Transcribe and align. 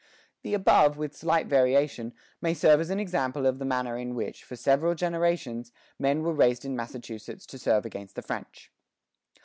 The 0.41 0.55
above, 0.55 0.97
with 0.97 1.15
slight 1.15 1.45
variation, 1.45 2.15
may 2.41 2.55
serve 2.55 2.79
as 2.81 2.89
an 2.89 2.99
example 2.99 3.45
of 3.45 3.59
the 3.59 3.65
manner 3.65 3.95
in 3.95 4.15
which, 4.15 4.43
for 4.43 4.55
several 4.55 4.95
generations, 4.95 5.71
men 5.99 6.23
were 6.23 6.33
raised 6.33 6.65
in 6.65 6.75
Massachusetts 6.75 7.45
to 7.45 7.59
serve 7.59 7.85
against 7.85 8.15
the 8.15 8.23
French. 8.23 8.71